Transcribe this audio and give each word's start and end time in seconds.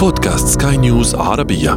بودكاست 0.00 0.62
سكاي 0.62 0.76
نيوز 0.76 1.14
عربية 1.14 1.70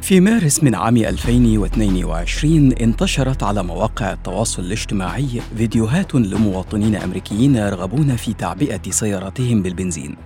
في 0.00 0.20
مارس 0.20 0.62
من 0.62 0.74
عام 0.74 0.96
2022 0.96 2.72
انتشرت 2.72 3.42
على 3.42 3.62
مواقع 3.62 4.12
التواصل 4.12 4.62
الاجتماعي 4.62 5.40
فيديوهات 5.56 6.14
لمواطنين 6.14 6.96
أمريكيين 6.96 7.56
يرغبون 7.56 8.16
في 8.16 8.32
تعبئة 8.32 8.90
سياراتهم 8.90 9.62
بالبنزين. 9.62 10.16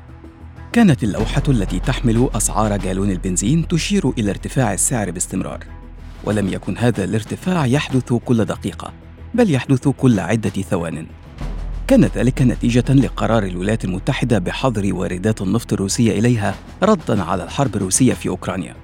كانت 0.73 1.05
اللوحة 1.05 1.43
التي 1.49 1.79
تحمل 1.79 2.31
أسعار 2.35 2.77
جالون 2.77 3.11
البنزين 3.11 3.69
تشير 3.69 4.11
إلى 4.19 4.31
ارتفاع 4.31 4.75
السعر 4.75 5.11
باستمرار. 5.11 5.80
ولم 6.25 6.49
يكن 6.49 6.79
هذا 6.79 7.05
الارتفاع 7.05 7.67
يحدث 7.67 8.13
كل 8.13 8.45
دقيقة، 8.45 8.93
بل 9.35 9.51
يحدث 9.51 9.89
كل 9.89 10.21
عدة 10.21 10.51
ثوان. 10.51 11.07
كان 11.87 12.05
ذلك 12.05 12.43
نتيجة 12.43 12.93
لقرار 12.93 13.43
الولايات 13.43 13.85
المتحدة 13.85 14.39
بحظر 14.39 14.95
واردات 14.95 15.43
النفط 15.43 15.73
الروسية 15.73 16.19
إليها 16.19 16.55
ردا 16.83 17.23
على 17.23 17.45
الحرب 17.45 17.77
الروسية 17.77 18.15
في 18.15 18.29
أوكرانيا. 18.29 18.77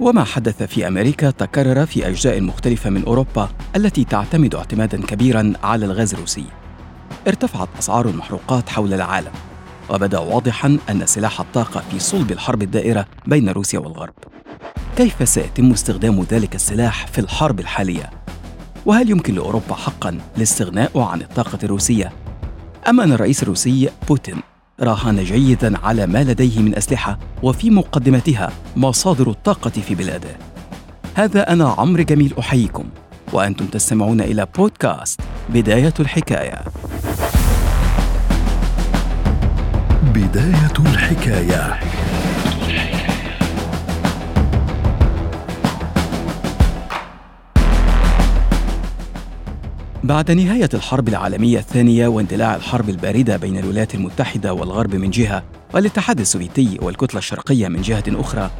وما 0.00 0.24
حدث 0.24 0.62
في 0.62 0.88
أمريكا 0.88 1.30
تكرر 1.30 1.86
في 1.86 2.08
أجزاء 2.08 2.40
مختلفة 2.40 2.90
من 2.90 3.04
أوروبا 3.04 3.48
التي 3.76 4.04
تعتمد 4.04 4.54
اعتمادا 4.54 5.02
كبيرا 5.06 5.52
على 5.62 5.86
الغاز 5.86 6.14
الروسي 6.14 6.44
ارتفعت 7.26 7.68
أسعار 7.78 8.08
المحروقات 8.08 8.68
حول 8.68 8.94
العالم 8.94 9.32
وبدأ 9.90 10.18
واضحا 10.18 10.78
أن 10.90 11.06
سلاح 11.06 11.40
الطاقة 11.40 11.82
في 11.90 11.98
صلب 11.98 12.32
الحرب 12.32 12.62
الدائرة 12.62 13.06
بين 13.26 13.48
روسيا 13.48 13.78
والغرب 13.78 14.14
كيف 14.98 15.28
سيتم 15.28 15.70
استخدام 15.70 16.26
ذلك 16.30 16.54
السلاح 16.54 17.06
في 17.06 17.18
الحرب 17.18 17.60
الحالية؟ 17.60 18.10
وهل 18.86 19.10
يمكن 19.10 19.34
لأوروبا 19.34 19.74
حقا 19.74 20.18
الاستغناء 20.36 20.98
عن 20.98 21.20
الطاقة 21.20 21.58
الروسية؟ 21.64 22.12
ام 22.88 23.00
ان 23.00 23.12
الرئيس 23.12 23.42
الروسي 23.42 23.90
بوتين 24.08 24.40
راهن 24.80 25.24
جيدا 25.24 25.78
على 25.78 26.06
ما 26.06 26.24
لديه 26.24 26.60
من 26.60 26.76
أسلحة 26.76 27.18
وفي 27.42 27.70
مقدمتها 27.70 28.52
مصادر 28.76 29.30
الطاقة 29.30 29.70
في 29.70 29.94
بلاده. 29.94 30.36
هذا 31.14 31.52
أنا 31.52 31.68
عمرو 31.78 32.02
جميل 32.02 32.34
أحييكم 32.38 32.84
وأنتم 33.32 33.66
تستمعون 33.66 34.20
إلى 34.20 34.46
بودكاست 34.56 35.20
بداية 35.48 35.94
الحكاية. 36.00 36.58
بداية 40.14 40.72
الحكاية. 40.78 41.80
بعد 50.04 50.30
نهاية 50.30 50.68
الحرب 50.74 51.08
العالمية 51.08 51.58
الثانية 51.58 52.08
واندلاع 52.08 52.56
الحرب 52.56 52.88
الباردة 52.88 53.36
بين 53.36 53.58
الولايات 53.58 53.94
المتحدة 53.94 54.52
والغرب 54.52 54.94
من 54.94 55.10
جهة 55.10 55.42
والاتحاد 55.74 56.20
السوفيتي 56.20 56.78
والكتلة 56.82 57.18
الشرقية 57.18 57.68
من 57.68 57.82
جهة 57.82 58.04
أخرى 58.08 58.50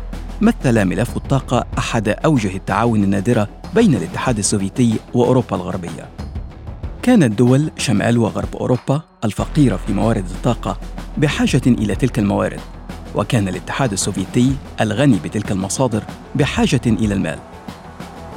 مثل 0.40 0.84
ملف 0.84 1.16
الطاقة 1.16 1.66
أحد 1.78 2.08
أوجه 2.08 2.56
التعاون 2.56 3.04
النادرة 3.04 3.48
بين 3.74 3.94
الاتحاد 3.94 4.38
السوفيتي 4.38 4.94
وأوروبا 5.14 5.56
الغربية. 5.56 6.08
كانت 7.02 7.38
دول 7.38 7.70
شمال 7.76 8.18
وغرب 8.18 8.56
أوروبا 8.56 9.02
الفقيرة 9.24 9.76
في 9.86 9.92
موارد 9.92 10.24
الطاقة 10.30 10.78
بحاجة 11.16 11.62
إلى 11.66 11.94
تلك 11.94 12.18
الموارد 12.18 12.60
وكان 13.14 13.48
الاتحاد 13.48 13.92
السوفيتي 13.92 14.52
الغني 14.80 15.18
بتلك 15.24 15.52
المصادر 15.52 16.02
بحاجة 16.34 16.80
إلى 16.86 17.14
المال. 17.14 17.38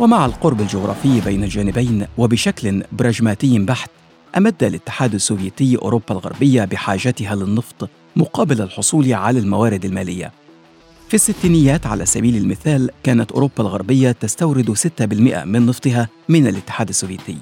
ومع 0.02 0.26
القرب 0.26 0.62
الجغرافي 0.62 1.22
بين 1.22 1.44
الجانبين 1.44 2.06
وبشكل 2.18 2.84
براجماتي 2.92 3.60
بحت 3.60 3.90
أمد 4.38 4.64
الاتحاد 4.64 5.14
السوفيتي 5.14 5.78
أوروبا 5.78 6.12
الغربية 6.12 6.66
بحاجتها 6.66 7.36
للنفط 7.36 7.90
مقابل 8.16 8.62
الحصول 8.62 9.14
على 9.14 9.40
الموارد 9.40 9.86
المالية. 9.86 10.32
في 11.08 11.14
الستينيات 11.14 11.88
على 11.88 12.06
سبيل 12.06 12.38
المثال 12.38 12.90
كانت 13.04 13.32
أوروبا 13.32 13.54
الغربية 13.60 14.12
تستورد 14.12 14.74
6% 14.74 15.02
من 15.46 15.66
نفطها 15.66 16.10
من 16.30 16.48
الاتحاد 16.48 16.90
السوفيتي. 16.90 17.38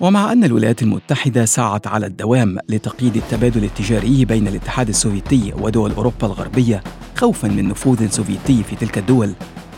ومع 0.00 0.32
أن 0.32 0.44
الولايات 0.44 0.82
المتحدة 0.82 1.44
سعت 1.44 1.86
على 1.86 2.06
الدوام 2.06 2.58
لتقييد 2.68 3.16
التبادل 3.16 3.64
التجاري 3.64 4.24
بين 4.24 4.48
الاتحاد 4.48 4.88
السوفيتي 4.88 5.52
ودول 5.60 5.92
أوروبا 5.92 6.26
الغربية 6.26 6.82
خوفا 7.16 7.48
من 7.48 7.68
نفوذ 7.68 8.08
سوفيتي 8.08 8.62
في 8.62 8.76
تلك 8.76 8.98
الدول 8.98 9.32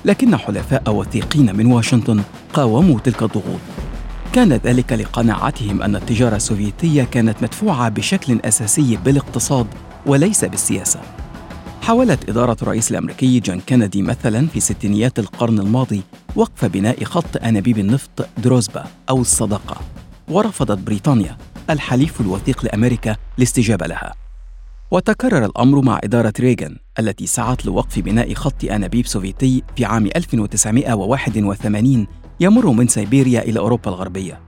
لكن 0.04 0.36
حلفاء 0.36 0.94
وثيقين 0.94 1.56
من 1.56 1.66
واشنطن 1.66 2.22
قاوموا 2.54 3.00
تلك 3.00 3.22
الضغوط. 3.22 3.60
كان 4.32 4.52
ذلك 4.52 4.92
لقناعتهم 4.92 5.82
أن 5.82 5.96
التجارة 5.96 6.36
السوفيتية 6.36 7.02
كانت 7.02 7.42
مدفوعة 7.42 7.88
بشكل 7.88 8.40
أساسي 8.44 8.98
بالاقتصاد 9.04 9.66
وليس 10.06 10.44
بالسياسة. 10.44 11.00
حاولت 11.82 12.28
إدارة 12.28 12.56
الرئيس 12.62 12.90
الأمريكي 12.90 13.40
جون 13.40 13.60
كينيدي 13.60 14.02
مثلا 14.02 14.46
في 14.46 14.60
ستينيات 14.60 15.18
القرن 15.18 15.58
الماضي 15.58 16.02
وقف 16.36 16.64
بناء 16.64 17.04
خط 17.04 17.36
أنابيب 17.44 17.78
النفط 17.78 18.28
دروزبا 18.38 18.84
أو 19.10 19.20
الصداقة 19.20 19.80
ورفضت 20.28 20.78
بريطانيا 20.78 21.36
الحليف 21.70 22.20
الوثيق 22.20 22.64
لأمريكا 22.64 23.16
الاستجابة 23.38 23.86
لها. 23.86 24.21
وتكرر 24.92 25.44
الأمر 25.44 25.80
مع 25.80 26.00
إدارة 26.04 26.32
ريغان 26.40 26.76
التي 26.98 27.26
سعت 27.26 27.66
لوقف 27.66 27.98
بناء 27.98 28.34
خط 28.34 28.64
أنابيب 28.64 29.06
سوفيتي 29.06 29.62
في 29.76 29.84
عام 29.84 30.06
1981 30.06 32.06
يمر 32.40 32.70
من 32.70 32.88
سيبيريا 32.88 33.42
إلى 33.42 33.58
أوروبا 33.58 33.90
الغربية 33.90 34.40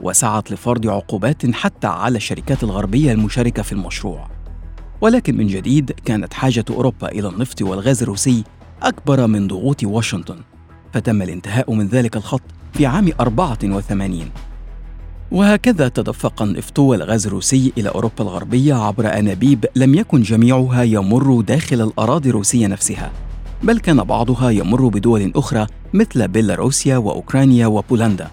وسعت 0.00 0.52
لفرض 0.52 0.86
عقوبات 0.86 1.54
حتى 1.54 1.86
على 1.86 2.16
الشركات 2.16 2.62
الغربية 2.62 3.12
المشاركة 3.12 3.62
في 3.62 3.72
المشروع. 3.72 4.30
ولكن 5.00 5.36
من 5.36 5.46
جديد 5.46 5.90
كانت 5.90 6.34
حاجة 6.34 6.64
أوروبا 6.70 7.08
إلى 7.08 7.28
النفط 7.28 7.62
والغاز 7.62 8.02
الروسي 8.02 8.44
أكبر 8.82 9.26
من 9.26 9.48
ضغوط 9.48 9.84
واشنطن 9.84 10.38
فتم 10.92 11.22
الانتهاء 11.22 11.74
من 11.74 11.86
ذلك 11.86 12.16
الخط 12.16 12.42
في 12.72 12.86
عام 12.86 13.12
84 13.20 14.30
وهكذا 15.32 15.88
تدفق 15.88 16.42
النفط 16.42 16.78
والغاز 16.78 17.26
الروسي 17.26 17.72
إلى 17.78 17.88
أوروبا 17.88 18.20
الغربية 18.20 18.74
عبر 18.74 19.18
أنابيب 19.18 19.66
لم 19.76 19.94
يكن 19.94 20.22
جميعها 20.22 20.82
يمر 20.82 21.40
داخل 21.40 21.80
الأراضي 21.80 22.30
الروسية 22.30 22.66
نفسها 22.66 23.12
بل 23.62 23.78
كان 23.78 24.04
بعضها 24.04 24.50
يمر 24.50 24.88
بدول 24.88 25.32
أخرى 25.36 25.66
مثل 25.92 26.28
بيلاروسيا 26.28 26.96
وأوكرانيا 26.96 27.66
وبولندا. 27.66 28.30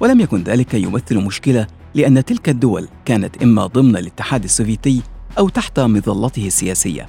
ولم 0.00 0.20
يكن 0.20 0.42
ذلك 0.42 0.74
يمثل 0.74 1.16
مشكلة 1.16 1.66
لأن 1.94 2.24
تلك 2.24 2.48
الدول 2.48 2.88
كانت 3.04 3.42
إما 3.42 3.66
ضمن 3.66 3.96
الاتحاد 3.96 4.44
السوفيتي 4.44 5.02
أو 5.38 5.48
تحت 5.48 5.80
مظلته 5.80 6.46
السياسية. 6.46 7.06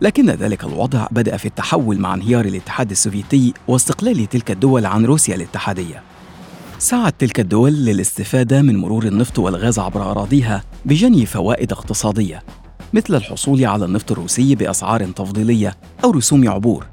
لكن 0.00 0.30
ذلك 0.30 0.64
الوضع 0.64 1.06
بدأ 1.10 1.36
في 1.36 1.46
التحول 1.46 1.98
مع 1.98 2.14
انهيار 2.14 2.44
الاتحاد 2.44 2.90
السوفيتي 2.90 3.54
واستقلال 3.68 4.28
تلك 4.28 4.50
الدول 4.50 4.86
عن 4.86 5.04
روسيا 5.04 5.34
الاتحادية. 5.34 6.13
سعت 6.78 7.14
تلك 7.20 7.40
الدول 7.40 7.72
للاستفادة 7.72 8.62
من 8.62 8.76
مرور 8.76 9.06
النفط 9.06 9.38
والغاز 9.38 9.78
عبر 9.78 10.10
أراضيها 10.10 10.64
بجني 10.84 11.26
فوائد 11.26 11.72
اقتصادية 11.72 12.42
مثل 12.92 13.14
الحصول 13.14 13.64
على 13.64 13.84
النفط 13.84 14.12
الروسي 14.12 14.54
بأسعار 14.54 15.04
تفضيلية 15.04 15.76
أو 16.04 16.10
رسوم 16.10 16.48
عبور. 16.50 16.86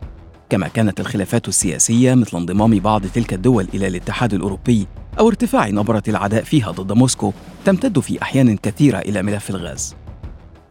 كما 0.49 0.67
كانت 0.67 0.99
الخلافات 0.99 1.47
السياسية 1.47 2.13
مثل 2.13 2.37
انضمام 2.37 2.79
بعض 2.79 3.05
تلك 3.05 3.33
الدول 3.33 3.67
إلى 3.73 3.87
الاتحاد 3.87 4.33
الأوروبي 4.33 4.87
أو 5.19 5.27
ارتفاع 5.27 5.67
نبرة 5.67 6.03
العداء 6.07 6.43
فيها 6.43 6.71
ضد 6.71 6.91
موسكو 6.91 7.33
تمتد 7.65 7.99
في 7.99 8.21
أحيان 8.21 8.57
كثيرة 8.57 8.99
إلى 8.99 9.23
ملف 9.23 9.49
الغاز. 9.49 9.95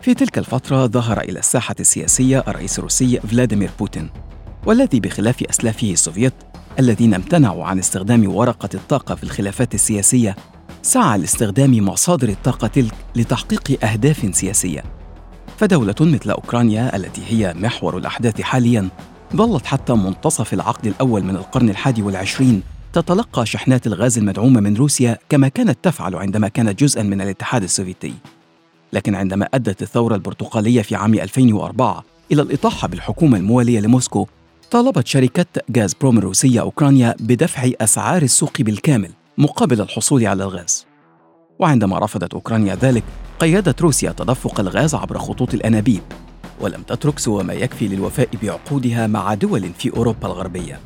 في 0.01 0.15
تلك 0.15 0.39
الفترة 0.39 0.87
ظهر 0.87 1.21
إلى 1.21 1.39
الساحة 1.39 1.75
السياسية 1.81 2.45
الرئيس 2.49 2.79
الروسي 2.79 3.21
فلاديمير 3.21 3.71
بوتين 3.79 4.11
والذي 4.67 5.01
بخلاف 5.01 5.43
أسلافه 5.43 5.91
السوفيت 5.91 6.35
الذين 6.79 7.15
امتنعوا 7.15 7.65
عن 7.65 7.79
استخدام 7.79 8.35
ورقة 8.35 8.69
الطاقة 8.75 9.15
في 9.15 9.25
الخلافات 9.25 9.75
السياسية 9.75 10.37
سعى 10.83 11.19
لاستخدام 11.19 11.85
مصادر 11.89 12.29
الطاقة 12.29 12.67
تلك 12.67 12.95
لتحقيق 13.17 13.85
أهداف 13.85 14.37
سياسية. 14.37 14.85
فدولة 15.59 15.95
مثل 16.01 16.31
أوكرانيا 16.31 16.97
التي 16.97 17.23
هي 17.29 17.55
محور 17.55 17.99
الأحداث 17.99 18.41
حالياً 18.41 18.89
ظلت 19.37 19.67
حتى 19.67 19.93
منتصف 19.93 20.55
العقد 20.55 20.87
الأول 20.87 21.25
من 21.25 21.37
القرن 21.37 21.69
الحادي 21.69 22.03
والعشرين 22.03 22.63
تتلقى 22.93 23.47
شحنات 23.47 23.87
الغاز 23.87 24.19
المدعومة 24.19 24.61
من 24.61 24.77
روسيا 24.77 25.19
كما 25.29 25.49
كانت 25.49 25.79
تفعل 25.83 26.15
عندما 26.15 26.49
كانت 26.49 26.81
جزءاً 26.81 27.03
من 27.03 27.21
الاتحاد 27.21 27.63
السوفيتي. 27.63 28.15
لكن 28.93 29.15
عندما 29.15 29.49
أدت 29.55 29.83
الثورة 29.83 30.15
البرتقالية 30.15 30.83
في 30.83 30.95
عام 30.95 31.15
2004 31.15 32.05
إلى 32.33 32.43
الإطاحة 32.43 32.89
بالحكومة 32.89 33.39
الموالية 33.39 33.81
لموسكو 33.81 34.27
طالبت 34.71 35.07
شركة 35.07 35.47
غاز 35.77 35.95
بروم 35.95 36.19
الروسية 36.19 36.61
أوكرانيا 36.61 37.15
بدفع 37.21 37.71
أسعار 37.81 38.23
السوق 38.23 38.61
بالكامل 38.61 39.11
مقابل 39.39 39.81
الحصول 39.81 40.27
على 40.27 40.45
الغاز. 40.45 40.87
وعندما 41.59 41.99
رفضت 41.99 42.35
أوكرانيا 42.35 42.75
ذلك 42.75 43.05
قيدت 43.39 43.83
روسيا 43.83 44.13
تدفق 44.13 44.61
الغاز 44.61 44.95
عبر 44.95 45.19
خطوط 45.19 45.55
الأنابيب 45.55 46.03
ولم 46.61 46.83
تترك 46.83 47.19
سوى 47.19 47.45
ما 47.45 47.53
يكفي 47.53 47.89
للوفاء 47.89 48.29
بعقودها 48.43 49.07
مع 49.07 49.35
دول 49.35 49.71
في 49.79 49.97
أوروبا 49.97 50.27
الغربية. 50.27 50.81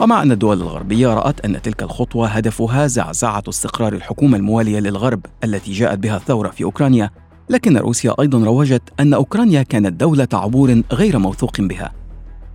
ومع 0.00 0.22
أن 0.22 0.32
الدول 0.32 0.62
الغربية 0.62 1.14
رأت 1.14 1.44
أن 1.44 1.62
تلك 1.62 1.82
الخطوة 1.82 2.28
هدفها 2.28 2.86
زعزعة 2.86 3.42
استقرار 3.48 3.92
الحكومة 3.92 4.36
الموالية 4.36 4.80
للغرب 4.80 5.26
التي 5.44 5.72
جاءت 5.72 5.98
بها 5.98 6.16
الثورة 6.16 6.50
في 6.50 6.64
أوكرانيا 6.64 7.10
لكن 7.50 7.76
روسيا 7.76 8.14
أيضا 8.20 8.38
روجت 8.44 8.82
أن 9.00 9.14
أوكرانيا 9.14 9.62
كانت 9.62 10.00
دولة 10.00 10.28
عبور 10.32 10.82
غير 10.92 11.18
موثوق 11.18 11.60
بها. 11.60 12.03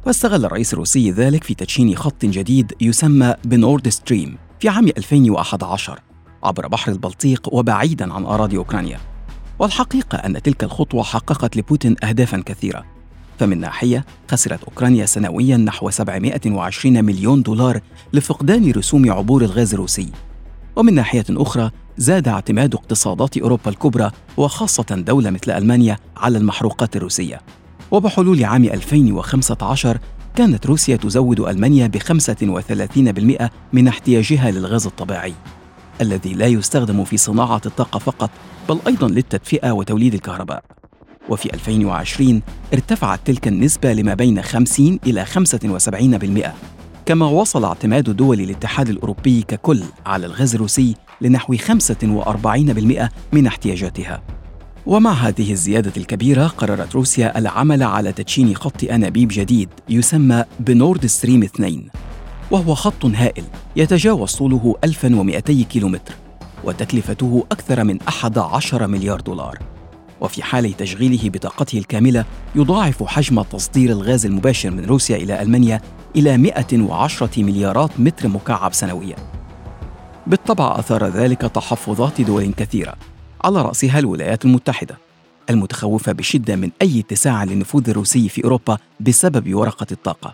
واستغل 0.05 0.45
الرئيس 0.45 0.73
الروسي 0.73 1.11
ذلك 1.11 1.43
في 1.43 1.53
تدشين 1.53 1.95
خط 1.95 2.25
جديد 2.25 2.73
يسمى 2.81 3.35
بنورد 3.43 3.89
ستريم 3.89 4.37
في 4.59 4.69
عام 4.69 4.87
2011 4.87 5.99
عبر 6.43 6.67
بحر 6.67 6.91
البلطيق 6.91 7.53
وبعيدا 7.53 8.13
عن 8.13 8.25
أراضي 8.25 8.57
أوكرانيا. 8.57 8.99
والحقيقة 9.59 10.17
أن 10.17 10.41
تلك 10.41 10.63
الخطوة 10.63 11.03
حققت 11.03 11.57
لبوتين 11.57 11.95
أهدافا 12.03 12.43
كثيرة. 12.45 12.85
فمن 13.39 13.59
ناحية 13.59 14.05
خسرت 14.31 14.63
أوكرانيا 14.63 15.05
سنويا 15.05 15.57
نحو 15.57 15.89
720 15.89 17.05
مليون 17.05 17.41
دولار 17.41 17.79
لفقدان 18.13 18.71
رسوم 18.71 19.11
عبور 19.11 19.41
الغاز 19.41 19.73
الروسي. 19.73 20.11
ومن 20.75 20.93
ناحية 20.93 21.25
أخرى 21.29 21.71
زاد 21.97 22.27
اعتماد 22.27 22.75
اقتصادات 22.75 23.37
أوروبا 23.37 23.69
الكبرى 23.69 24.11
وخاصة 24.37 24.83
دولة 24.83 25.29
مثل 25.29 25.51
ألمانيا 25.51 25.97
على 26.17 26.37
المحروقات 26.37 26.95
الروسية. 26.95 27.41
وبحلول 27.91 28.45
عام 28.45 28.63
2015 28.63 29.97
كانت 30.35 30.65
روسيا 30.65 30.95
تزود 30.95 31.39
ألمانيا 31.39 31.87
ب 31.87 31.97
35% 31.97 33.49
من 33.73 33.87
احتياجها 33.87 34.51
للغاز 34.51 34.85
الطبيعي 34.85 35.33
الذي 36.01 36.33
لا 36.33 36.47
يستخدم 36.47 37.03
في 37.03 37.17
صناعة 37.17 37.61
الطاقة 37.65 37.99
فقط 37.99 38.29
بل 38.69 38.79
أيضا 38.87 39.07
للتدفئة 39.07 39.71
وتوليد 39.71 40.13
الكهرباء. 40.13 40.63
وفي 41.29 41.53
2020 41.53 42.41
ارتفعت 42.73 43.19
تلك 43.25 43.47
النسبة 43.47 43.93
لما 43.93 44.13
بين 44.13 44.41
50 44.41 44.99
إلى 45.05 45.25
75% 45.25 46.49
كما 47.05 47.25
وصل 47.25 47.65
اعتماد 47.65 48.09
دول 48.09 48.39
الاتحاد 48.39 48.89
الأوروبي 48.89 49.41
ككل 49.41 49.83
على 50.05 50.25
الغاز 50.25 50.55
الروسي 50.55 50.95
لنحو 51.21 51.55
45% 51.55 53.09
من 53.33 53.47
احتياجاتها. 53.47 54.21
ومع 54.89 55.11
هذه 55.13 55.51
الزيادة 55.51 55.91
الكبيرة 55.97 56.47
قررت 56.47 56.95
روسيا 56.95 57.37
العمل 57.37 57.83
على 57.83 58.11
تدشين 58.11 58.55
خط 58.55 58.83
أنابيب 58.83 59.27
جديد 59.31 59.69
يسمى 59.89 60.43
بنورد 60.59 61.05
ستريم 61.05 61.43
2 61.43 61.89
وهو 62.51 62.75
خط 62.75 63.05
هائل 63.05 63.43
يتجاوز 63.75 64.35
طوله 64.35 64.75
1200 64.83 65.63
كيلومتر 65.63 66.13
وتكلفته 66.63 67.45
أكثر 67.51 67.83
من 67.83 68.01
11 68.01 68.87
مليار 68.87 69.21
دولار. 69.21 69.59
وفي 70.21 70.43
حال 70.43 70.77
تشغيله 70.77 71.29
بطاقته 71.29 71.77
الكاملة 71.77 72.25
يضاعف 72.55 73.03
حجم 73.03 73.41
تصدير 73.41 73.89
الغاز 73.89 74.25
المباشر 74.25 74.71
من 74.71 74.85
روسيا 74.85 75.17
إلى 75.17 75.41
ألمانيا 75.41 75.81
إلى 76.15 76.37
110 76.37 77.29
مليارات 77.37 77.99
متر 77.99 78.27
مكعب 78.27 78.73
سنويا. 78.73 79.15
بالطبع 80.27 80.79
أثار 80.79 81.07
ذلك 81.07 81.41
تحفظات 81.41 82.21
دول 82.21 82.53
كثيرة. 82.53 82.95
على 83.43 83.61
رأسها 83.61 83.99
الولايات 83.99 84.45
المتحدة 84.45 84.97
المتخوفة 85.49 86.11
بشدة 86.11 86.55
من 86.55 86.71
أي 86.81 86.99
اتساع 86.99 87.43
للنفوذ 87.43 87.89
الروسي 87.89 88.29
في 88.29 88.43
أوروبا 88.43 88.77
بسبب 88.99 89.53
ورقة 89.55 89.87
الطاقة. 89.91 90.33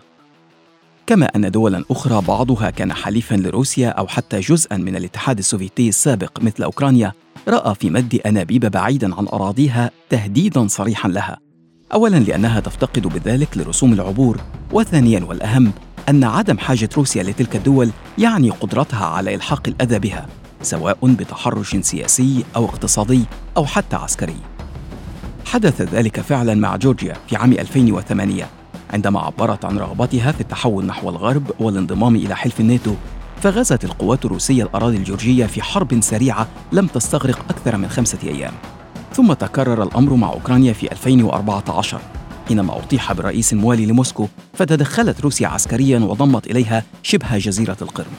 كما 1.06 1.26
أن 1.36 1.50
دولا 1.50 1.84
أخرى 1.90 2.22
بعضها 2.28 2.70
كان 2.70 2.92
حليفا 2.92 3.34
لروسيا 3.34 3.88
أو 3.88 4.06
حتى 4.06 4.40
جزءا 4.40 4.76
من 4.76 4.96
الاتحاد 4.96 5.38
السوفيتي 5.38 5.88
السابق 5.88 6.42
مثل 6.42 6.62
أوكرانيا 6.62 7.12
رأى 7.48 7.74
في 7.74 7.90
مد 7.90 8.20
أنابيب 8.26 8.66
بعيدا 8.66 9.14
عن 9.14 9.28
أراضيها 9.28 9.90
تهديدا 10.10 10.68
صريحا 10.68 11.08
لها. 11.08 11.38
أولا 11.92 12.16
لأنها 12.16 12.60
تفتقد 12.60 13.06
بذلك 13.06 13.58
لرسوم 13.58 13.92
العبور 13.92 14.40
وثانيا 14.72 15.24
والأهم 15.24 15.72
أن 16.08 16.24
عدم 16.24 16.58
حاجة 16.58 16.88
روسيا 16.96 17.22
لتلك 17.22 17.56
الدول 17.56 17.90
يعني 18.18 18.50
قدرتها 18.50 19.06
على 19.06 19.34
إلحاق 19.34 19.62
الأذى 19.68 19.98
بها. 19.98 20.26
سواء 20.62 20.98
بتحرش 21.02 21.76
سياسي 21.76 22.44
أو 22.56 22.64
اقتصادي 22.64 23.24
أو 23.56 23.66
حتى 23.66 23.96
عسكري. 23.96 24.36
حدث 25.46 25.82
ذلك 25.82 26.20
فعلا 26.20 26.54
مع 26.54 26.76
جورجيا 26.76 27.16
في 27.28 27.36
عام 27.36 27.52
2008 27.52 28.46
عندما 28.90 29.20
عبرت 29.20 29.64
عن 29.64 29.78
رغبتها 29.78 30.32
في 30.32 30.40
التحول 30.40 30.86
نحو 30.86 31.10
الغرب 31.10 31.50
والانضمام 31.60 32.16
إلى 32.16 32.36
حلف 32.36 32.60
الناتو 32.60 32.94
فغزت 33.42 33.84
القوات 33.84 34.24
الروسية 34.24 34.62
الأراضي 34.62 34.96
الجورجية 34.96 35.46
في 35.46 35.62
حرب 35.62 36.00
سريعة 36.00 36.46
لم 36.72 36.86
تستغرق 36.86 37.38
أكثر 37.50 37.76
من 37.76 37.88
خمسة 37.88 38.18
أيام. 38.24 38.52
ثم 39.12 39.32
تكرر 39.32 39.82
الأمر 39.82 40.14
مع 40.14 40.32
أوكرانيا 40.32 40.72
في 40.72 40.92
2014 40.92 42.00
حينما 42.48 42.78
أطيح 42.78 43.12
بالرئيس 43.12 43.52
الموالي 43.52 43.86
لموسكو 43.86 44.28
فتدخلت 44.54 45.20
روسيا 45.20 45.48
عسكريا 45.48 45.98
وضمت 45.98 46.46
إليها 46.46 46.82
شبه 47.02 47.38
جزيرة 47.38 47.76
القرم. 47.82 48.12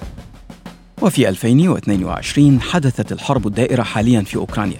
وفي 1.02 1.30
2022 1.30 2.62
حدثت 2.62 3.12
الحرب 3.12 3.48
الدائرة 3.48 3.84
حاليا 3.84 4.22
في 4.22 4.36
أوكرانيا 4.36 4.80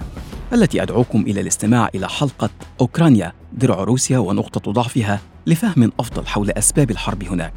التي 0.54 0.82
أدعوكم 0.84 1.22
إلى 1.22 1.42
الاستماع 1.42 1.90
إلى 1.96 2.10
حلقة 2.10 2.50
أوكرانيا 2.82 3.34
درع 3.54 3.84
روسيا 3.84 4.18
ونقطة 4.18 4.72
ضعفها 4.72 5.20
لفهم 5.48 5.92
أفضل 6.00 6.28
حول 6.28 6.52
أسباب 6.52 6.92
الحرب 6.92 7.24
هناك. 7.24 7.54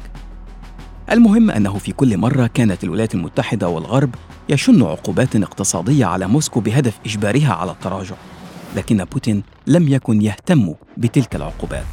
المهم 1.11 1.51
أنه 1.51 1.77
في 1.77 1.91
كل 1.91 2.17
مرة 2.17 2.47
كانت 2.47 2.83
الولايات 2.83 3.15
المتحدة 3.15 3.69
والغرب 3.69 4.15
يشن 4.49 4.83
عقوبات 4.83 5.35
اقتصادية 5.35 6.05
على 6.05 6.27
موسكو 6.27 6.59
بهدف 6.59 6.99
إجبارها 7.05 7.53
على 7.53 7.71
التراجع 7.71 8.15
لكن 8.75 9.03
بوتين 9.03 9.43
لم 9.67 9.87
يكن 9.87 10.21
يهتم 10.21 10.73
بتلك 10.97 11.35
العقوبات. 11.35 11.85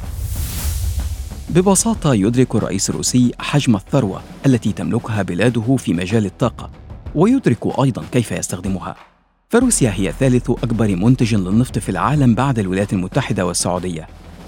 ببساطة 1.49 2.13
يدرك 2.13 2.55
الرئيس 2.55 2.89
الروسي 2.89 3.31
حجم 3.39 3.75
الثروة 3.75 4.21
التي 4.45 4.71
تملكها 4.71 5.21
بلاده 5.21 5.75
في 5.75 5.93
مجال 5.93 6.25
الطاقة 6.25 6.69
ويدرك 7.15 7.79
أيضا 7.79 8.03
كيف 8.11 8.31
يستخدمها. 8.31 8.95
فروسيا 9.49 9.93
هي 9.95 10.11
ثالث 10.19 10.49
أكبر 10.49 10.95
منتج 10.95 11.35
للنفط 11.35 11.79
في 11.79 11.89
العالم 11.89 12.35
بعد 12.35 12.59
الولايات 12.59 12.93
المتحدة 12.93 13.45
والسعودية 13.45 14.07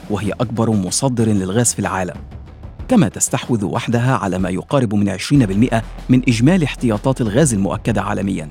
وهي 0.10 0.32
أكبر 0.32 0.70
مصدر 0.72 1.28
للغاز 1.28 1.74
في 1.74 1.80
العالم. 1.80 2.16
كما 2.88 3.08
تستحوذ 3.08 3.66
وحدها 3.66 4.16
على 4.16 4.40
ما 4.40 4.50
يقارب 4.50 4.96
من 4.96 5.10
20% 5.10 5.84
من 6.10 6.22
إجمالي 6.28 6.66
احتياطات 6.66 7.22
الغاز 7.22 7.54
المؤكدة 7.54 8.02
عالمياً. 8.02 8.50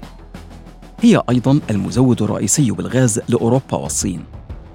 هي 1.01 1.23
أيضاً 1.31 1.61
المزود 1.71 2.23
الرئيسي 2.23 2.71
بالغاز 2.71 3.21
لأوروبا 3.29 3.77
والصين. 3.77 4.25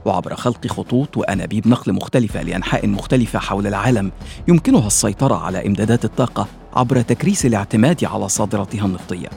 وعبر 0.05 0.35
خلق 0.35 0.67
خطوط 0.67 1.17
وأنابيب 1.17 1.67
نقل 1.67 1.93
مختلفة 1.93 2.41
لأنحاء 2.41 2.87
مختلفة 2.87 3.39
حول 3.39 3.67
العالم 3.67 4.11
يمكنها 4.47 4.87
السيطرة 4.87 5.35
على 5.35 5.67
إمدادات 5.67 6.05
الطاقة 6.05 6.47
عبر 6.73 7.01
تكريس 7.01 7.45
الاعتماد 7.45 8.05
على 8.05 8.29
صادراتها 8.29 8.85
النفطية 8.85 9.29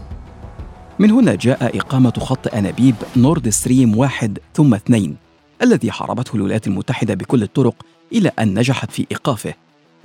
من 0.98 1.10
هنا 1.10 1.34
جاء 1.34 1.78
إقامة 1.78 2.12
خط 2.18 2.54
أنابيب 2.54 2.94
نورد 3.16 3.48
ستريم 3.48 3.98
واحد 3.98 4.38
ثم 4.54 4.74
اثنين 4.74 5.16
الذي 5.62 5.90
حاربته 5.90 6.36
الولايات 6.36 6.66
المتحدة 6.66 7.14
بكل 7.14 7.42
الطرق 7.42 7.74
إلى 8.12 8.32
أن 8.38 8.58
نجحت 8.58 8.90
في 8.90 9.06
إيقافه 9.10 9.54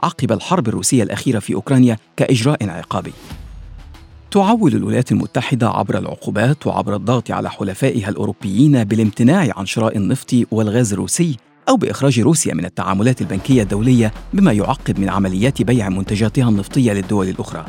عقب 0.04 0.32
الحرب 0.32 0.68
الروسية 0.68 1.04
الأخيرة 1.04 1.40
في 1.40 1.54
أوكرانيا 1.54 1.98
كإجراء 2.18 2.70
عقابي. 2.70 3.14
تعول 4.34 4.75
الولايات 4.75 5.12
المتحدة 5.12 5.70
عبر 5.70 5.98
العقوبات 5.98 6.68
وعبر 6.68 6.96
الضغط 6.96 7.32
على 7.32 7.50
حلفائها 7.50 8.10
الأوروبيين 8.10 8.84
بالامتناع 8.84 9.48
عن 9.58 9.66
شراء 9.66 9.98
النفط 9.98 10.36
والغاز 10.52 10.94
الروسي 10.94 11.38
أو 11.70 11.78
بإخراج 11.78 12.20
روسيا 12.20 12.54
من 12.54 12.66
التعاملات 12.66 13.22
البنكية 13.22 13.63
الدولية 13.63 14.13
بما 14.34 14.52
يعقب 14.52 15.00
من 15.00 15.10
عمليات 15.10 15.62
بيع 15.62 15.90
منتجاتها 15.90 16.50
النفطية 16.50 16.94
للدول 16.94 17.30
الأخرى. 17.30 17.66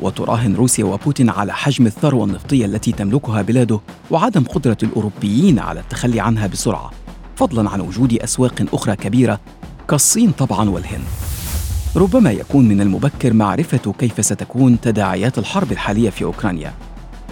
وتراهن 0.00 0.54
روسيا 0.54 0.84
وبوتين 0.84 1.30
على 1.30 1.52
حجم 1.52 1.86
الثروة 1.86 2.24
النفطية 2.24 2.66
التي 2.66 2.92
تملكها 2.92 3.42
بلاده 3.42 3.80
وعدم 4.10 4.44
قدرة 4.44 4.78
الأوروبيين 4.82 5.58
على 5.58 5.80
التخلي 5.80 6.20
عنها 6.20 6.46
بسرعة، 6.46 6.90
فضلا 7.36 7.70
عن 7.70 7.80
وجود 7.80 8.12
أسواق 8.14 8.64
أخرى 8.72 8.96
كبيرة 8.96 9.40
كالصين 9.88 10.30
طبعا 10.30 10.70
والهند. 10.70 11.37
ربما 11.96 12.30
يكون 12.30 12.68
من 12.68 12.80
المبكر 12.80 13.32
معرفة 13.32 13.92
كيف 13.98 14.24
ستكون 14.24 14.80
تداعيات 14.80 15.38
الحرب 15.38 15.72
الحالية 15.72 16.10
في 16.10 16.24
أوكرانيا. 16.24 16.72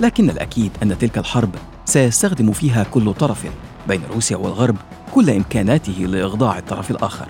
لكن 0.01 0.31
الأكيد 0.31 0.71
أن 0.83 0.99
تلك 0.99 1.19
الحرب 1.19 1.51
سيستخدم 1.85 2.53
فيها 2.53 2.85
كل 2.85 3.15
طرف 3.15 3.47
بين 3.89 4.01
روسيا 4.15 4.37
والغرب 4.37 4.77
كل 5.15 5.31
إمكاناته 5.31 5.93
لإخضاع 5.93 6.59
الطرف 6.59 6.91
الآخر. 6.91 7.27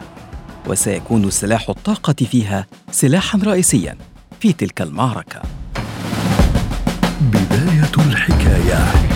وسيكون 0.66 1.30
سلاح 1.30 1.68
الطاقة 1.68 2.14
فيها 2.30 2.66
سلاحا 2.90 3.38
رئيسيا 3.44 3.96
في 4.40 4.52
تلك 4.52 4.82
المعركة. 4.82 5.42
بداية 7.20 8.06
الحكاية. 8.06 9.06